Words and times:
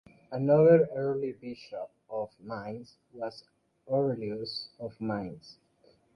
Another 0.31 0.89
early 0.95 1.33
bishop 1.33 1.91
of 2.09 2.31
Mainz 2.39 2.97
was 3.13 3.43
Aureus 3.87 4.69
of 4.79 4.99
Mainz. 4.99 5.57